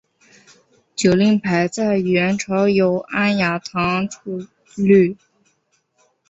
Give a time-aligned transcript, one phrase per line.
[0.95, 5.15] 酒令牌在元朝有安雅堂觥律。